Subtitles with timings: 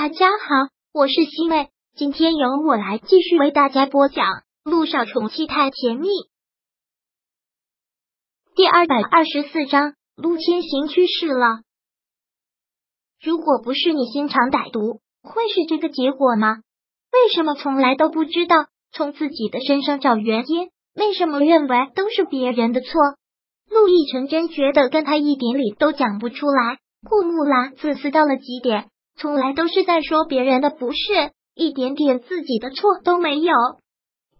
[0.00, 4.26] 大家好，我是西妹，今天由我来继续为大家播讲
[4.62, 6.06] 《陆少宠妻太甜蜜》
[8.54, 9.94] 第二百二十四章。
[10.14, 11.62] 陆千行去世了。
[13.20, 16.58] 如果不是你心肠歹毒，会是这个结果吗？
[17.12, 20.68] 为什么从来都不知道从自己的身上找原因？
[20.94, 22.92] 为什么认为都是别人的错？
[23.68, 26.78] 陆亦辰真觉得跟他一点理都讲不出来。
[27.02, 28.90] 顾木兰自私到了极点。
[29.18, 30.96] 从来都是在说别人的不是，
[31.54, 33.52] 一点点自己的错都没有。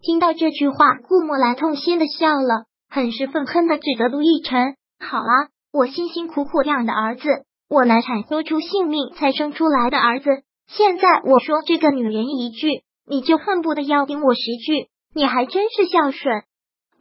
[0.01, 7.27] 听到这句话，顾墨兰痛心的笑了，很是愤恨的指着陆亦辰：“好啊，我辛辛苦苦养的儿子，
[7.69, 10.29] 我难产说出性命才生出来的儿子，
[10.67, 16.43] 现在我说这个女人一句，你就恨不得要顶我十句，你还真是孝顺。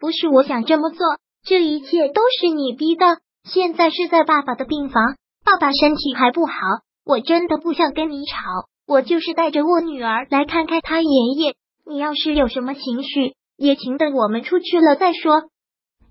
[0.00, 0.98] 不是我想这么做，
[1.44, 3.18] 这一切都是你逼的。
[3.44, 6.52] 现在是在爸爸的病房，爸爸身体还不好。”
[7.08, 11.08] 我真的不想跟你吵，我就是带着我女儿来看看他爷
[11.38, 11.54] 爷。
[11.86, 15.44] 你要是有什么情绪，也请等我们出去了再说。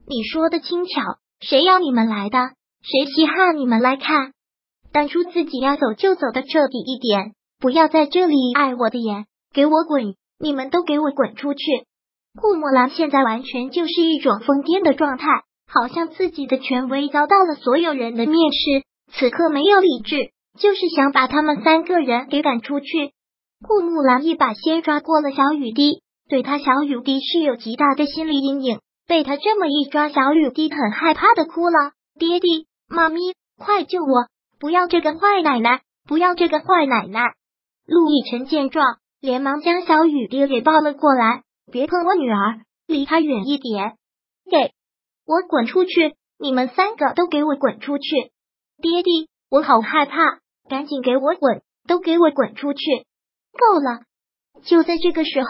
[0.08, 2.40] 你说的轻巧，谁要你们来的？
[2.82, 4.32] 谁稀罕你们来看？
[4.92, 10.16] 当初自己要走就走的彻底一点，不要在这里碍我的眼，给我滚！
[10.40, 11.60] 你们都给我滚出去！
[12.42, 15.28] 顾墨兰现在完全就是一种疯癫的状态，
[15.72, 20.32] 好像自己的权威遭到了所有人的蔑视，此刻没有理智。
[20.58, 23.14] 就是想把他们三个人给赶出去。
[23.68, 28.80] 顾木兰一把先抓过了小雨滴，对他小雨滴是有极大的心理阴影。
[29.08, 33.20] 被他这么一抓，小雨滴很害怕的哭了：“爹地，妈咪，
[33.58, 34.28] 快救我！
[34.60, 37.22] 不要这个坏奶奶，不要这个坏奶奶！”
[37.88, 43.96] 陆亦辰见状，连忙将小雨滴给抱了过来：“别碰我女儿，离她远一点！
[44.52, 44.74] 给
[45.26, 46.16] 我滚出去！
[46.38, 48.32] 你们三个都给我滚出去！
[48.82, 51.62] 爹地，我好害怕！”赶紧给我滚！
[51.88, 52.80] 都给我滚出去！
[53.54, 54.02] 够了！
[54.64, 55.48] 就在这个时候，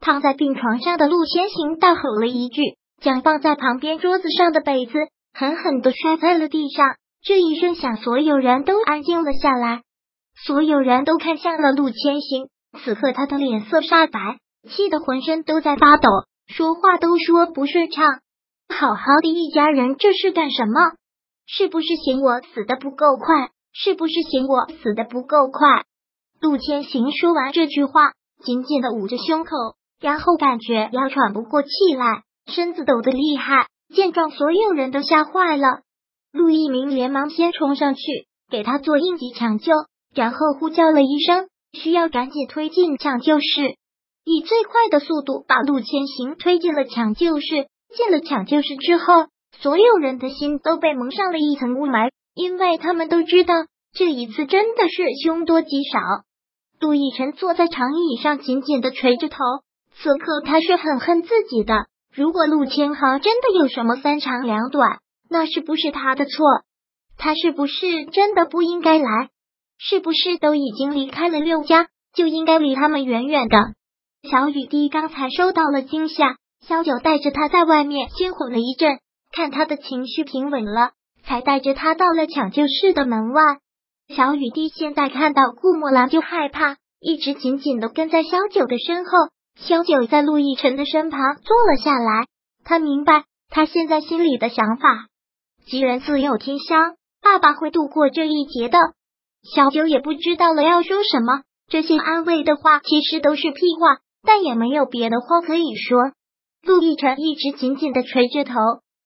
[0.00, 4.92] 躺在病床上的陆先行大吼了一句，将放在旁边桌子上的杯子
[5.32, 6.86] 狠狠的摔在了地上。
[7.22, 9.82] 这一声响，所有人都安静了下来，
[10.46, 12.48] 所有人都看向了陆千行。
[12.82, 14.38] 此刻他的脸色煞白，
[14.70, 16.08] 气得浑身都在发抖，
[16.46, 18.06] 说话都说不顺畅。
[18.68, 20.92] 好好的一家人，这是干什么？
[21.46, 23.50] 是不是嫌我死的不够快？
[23.72, 25.84] 是不是嫌我死的不够快？
[26.40, 28.12] 陆千行说完这句话，
[28.44, 29.50] 紧紧的捂着胸口，
[30.00, 33.66] 然后感觉要喘不过气来，身子抖得厉害。
[33.94, 35.80] 见状，所有人都吓坏了。
[36.32, 38.00] 陆一鸣连忙先冲上去
[38.50, 39.72] 给他做应急抢救，
[40.14, 43.76] 然后呼叫了医生，需要赶紧推进抢救室，
[44.24, 47.66] 以最快的速度把陆千行推进了抢救室。
[47.92, 49.26] 进了抢救室之后，
[49.58, 52.10] 所有人的心都被蒙上了一层雾霾。
[52.34, 53.54] 因为他们都知道
[53.92, 55.98] 这一次真的是凶多吉少。
[56.78, 59.36] 杜奕晨坐在长椅上，紧紧的垂着头。
[59.92, 61.86] 此刻他是很恨自己的。
[62.14, 66.46] 如果陆千行真的有什么三长两短，那是不是他的错？
[67.16, 69.28] 他是不是真的不应该来？
[69.78, 73.58] 是不是都已经离开了六家，就应该离他们远远的？
[74.30, 76.36] 小雨滴刚才受到了惊吓，
[76.66, 78.98] 萧九带着他在外面先哄了一阵，
[79.32, 80.92] 看他的情绪平稳了。
[81.30, 83.40] 才带着他到了抢救室的门外。
[84.08, 89.12] 小雨滴现在看到顾墨兰就害怕，一直紧紧的跟在萧九的身后。
[89.54, 92.26] 萧九在陆亦辰的身旁坐了下来，
[92.64, 95.06] 他明白他现在心里的想法。
[95.66, 98.78] 吉人自有天相，爸爸会度过这一劫的。
[99.54, 106.10] 小九也不知道了要说什么，这些安慰的话其实都是屁话，但也没有别的话可以说。
[106.64, 108.54] 陆亦辰一直紧紧的垂着头，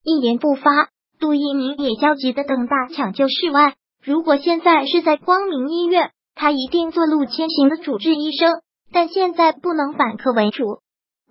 [0.02, 0.88] 一言不发。
[1.24, 3.76] 杜一鸣也焦急的等待抢救室外。
[4.02, 8.60] 如果现在是在光明医院，他一定做陆千行的主治医生。
[8.92, 10.80] 但现在不能反客为主，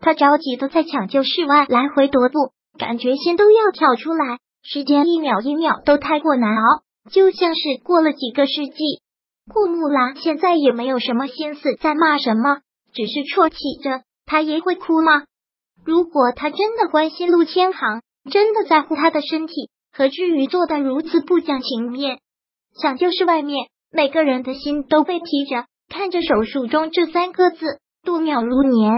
[0.02, 4.40] 他着急的在抢救室外来回踱步，感觉心都要跳出来。
[4.64, 9.04] 时间一秒一秒都太过难熬，就像是过了几个世纪。
[9.54, 12.62] 顾木兰现在也没有什么心思在骂什么，
[12.96, 14.02] 只是啜泣着。
[14.26, 15.26] 他也会哭吗？
[15.86, 18.02] 如果他真的关心陆千行，
[18.32, 19.70] 真的在乎他的身体。
[19.96, 22.18] 何至于做的如此不讲情面？
[22.82, 28.92] 抢救室外面，每个人的心都被提着，看着手术中这三个字，度秒如年。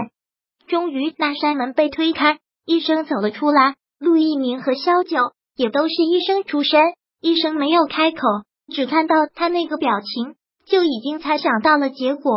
[0.66, 3.74] 终于，那扇门被推开，医生走了出来。
[3.98, 5.18] 陆一鸣和萧九
[5.54, 6.80] 也都是医生出身，
[7.20, 8.18] 医生没有开口，
[8.72, 10.34] 只看到他那个表情，
[10.66, 12.32] 就已经猜想到了结果。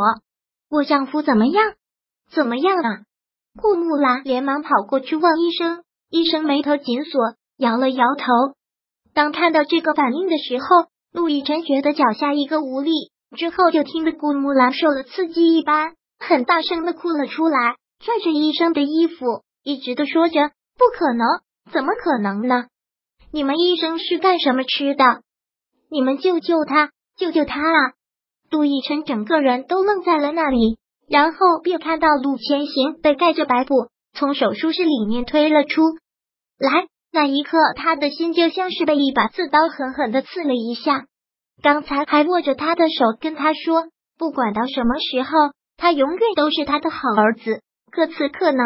[0.70, 1.64] 我丈夫怎么样？
[2.30, 3.00] 怎么样啊？
[3.58, 7.39] 顾木兰连忙跑过去问医生，医生眉头紧锁。
[7.60, 8.24] 摇了摇头。
[9.14, 10.66] 当看到这个反应的时候，
[11.12, 12.92] 陆亦辰觉得脚下一个无力，
[13.36, 21.28] 之后就听得顾木兰受了刺激一般，很大声的哭了出来，拽着医生的衣服，一直的说着：“不可能，
[21.72, 22.68] 怎么可能呢？
[23.32, 25.04] 你们医生是干什么吃的？
[25.92, 27.92] 你们救救他，救救他啊！”
[28.50, 30.78] 陆亦辰整个人都愣在了那里，
[31.10, 35.82] 然后便看到陆千行被盖着白布从手术室里面推了出
[36.58, 36.88] 来。
[37.12, 41.06] 那一刻，他的心就像是被一把刺刀狠狠的刺了一下。
[41.62, 45.32] 刚才还握着他的手，跟他说，不管到什么时候，
[45.76, 47.62] 他永远都是他的好儿子。
[47.92, 48.64] 可此刻呢？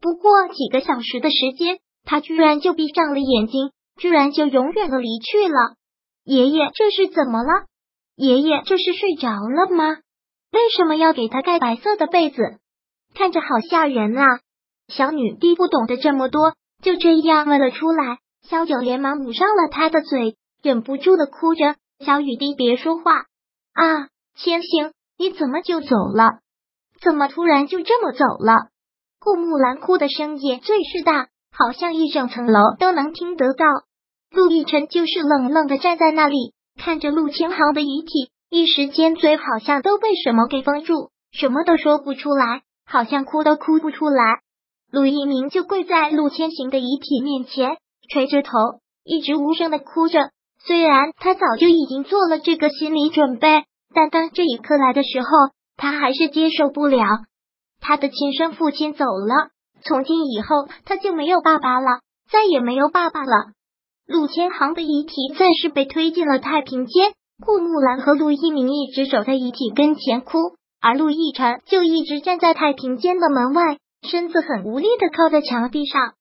[0.00, 5.74] 不过几个小时的时间，他居然就闭上了眼睛，居然就永远的离去了。
[6.24, 7.66] 爷爷，这是怎么了？
[8.14, 9.98] 爷爷，这是睡着了吗？
[10.52, 12.36] 为什么要给他盖白色的被子？
[13.14, 14.40] 看着好吓人啊！
[14.88, 16.54] 小女帝不懂得这么多。
[16.82, 21.74] 就这样问了出来，萧九连忙捂上了他的嘴，忍不住的哭着
[22.04, 23.12] ：“小雨滴，别说话
[23.72, 24.08] 啊！
[24.36, 26.40] 千行，你怎么就走了？
[27.00, 28.68] 怎么突然就这么走了？”
[29.18, 33.64] 顾木兰哭的声音最是大，好像一整层楼都能听得到。
[34.30, 44.42] 陆亦辰就是冷冷的站在那里，看着陆千行的遗体，一时间嘴好像都被什么给封住，什么都说不出来，好像哭都哭不出来。
[44.90, 47.76] 陆一鸣就跪在陆千行的遗体面前，
[48.08, 48.50] 垂着头，
[49.04, 50.30] 一直无声的哭着。
[50.64, 55.28] 虽然他早就已经做了这个心理准备，但当这一刻来的时候，
[55.76, 57.04] 他还是接受不了。
[57.80, 59.50] 他的亲生父亲走了，
[59.82, 62.00] 从今以后他就没有爸爸了，
[62.30, 63.52] 再也没有爸爸了。
[64.06, 67.12] 陆千行的遗体暂时被推进了太平间，
[67.44, 70.38] 顾木兰和陆一鸣一直守在遗体跟前哭，
[70.80, 73.78] 而陆亦辰就一直站在太平间的门外。
[74.02, 76.14] 身子很无力的靠在墙壁上，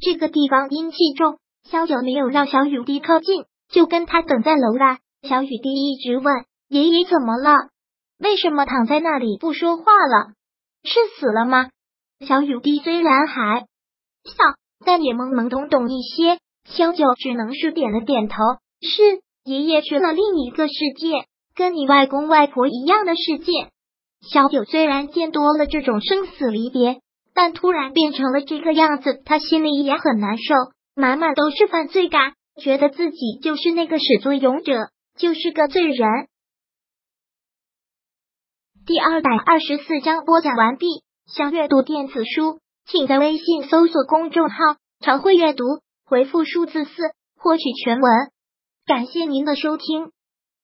[0.00, 4.98] 这个地方阴气重，萧九没有让小雨滴靠近，就跟他等在楼外。
[5.22, 7.70] 小雨滴一直问爷爷怎么了，
[8.18, 10.32] 为什么躺在那里不说话了？
[10.84, 11.70] 是死了吗？
[12.26, 13.66] 小雨滴虽然还
[14.24, 14.34] 小，
[14.84, 16.38] 但也懵懵懂懂一些。
[16.64, 18.36] 萧九只能是点了点头，
[18.80, 23.52] 是爷爷去了另一个世界，跟你外公外婆一样的世界。
[24.20, 27.00] 小九虽然见多了这种生死离别。
[27.40, 30.54] 但突然变成了这个样子，他心里也很难受，
[30.96, 36.26] 满满都是犯罪感，觉得自己就是那个始作俑者，就是个罪人。
[38.84, 40.86] 第二百二十四章播讲完毕。
[41.32, 44.56] 想阅读电子书，请在微信搜索公众号
[44.98, 45.62] “常会阅读”，
[46.04, 46.90] 回复数字四
[47.36, 48.10] 获取全文。
[48.84, 50.10] 感谢您的收听。